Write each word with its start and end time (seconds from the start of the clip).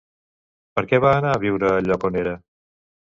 Per 0.79 0.83
què 0.93 0.99
va 1.03 1.11
anar 1.17 1.33
a 1.33 1.41
viure 1.43 1.69
al 1.73 1.91
lloc 1.91 2.07
on 2.09 2.17
era? 2.23 2.33